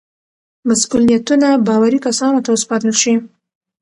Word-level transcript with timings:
مسئولیتونه 0.67 1.47
باوري 1.67 1.99
کسانو 2.07 2.39
ته 2.45 2.49
وسپارل 2.51 2.93
شي. 3.01 3.13